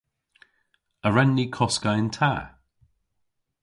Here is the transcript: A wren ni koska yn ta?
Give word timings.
A 1.05 1.07
wren 1.11 1.31
ni 1.35 1.45
koska 1.55 1.91
yn 1.99 2.09
ta? 2.17 2.33